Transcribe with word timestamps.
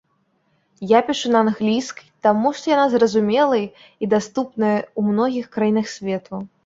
Я 0.91 0.99
пішу 1.09 1.27
на 1.33 1.41
англійскай 1.45 2.07
таму 2.27 2.53
што 2.59 2.71
яна 2.75 2.85
зразумелай 2.95 3.65
і 4.07 4.09
даступная 4.15 4.75
ў 4.81 5.01
многіх 5.11 5.45
краінах 5.59 5.93
свету. 5.99 6.35